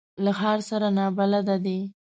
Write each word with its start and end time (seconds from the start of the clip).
له 0.23 0.31
ښار 0.39 0.59
سره 0.69 0.87
نابلده 0.97 1.55
دي. 1.65 1.79